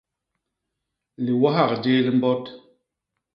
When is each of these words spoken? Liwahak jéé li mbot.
Liwahak 1.25 1.71
jéé 1.83 1.99
li 2.05 2.11
mbot. 2.17 2.45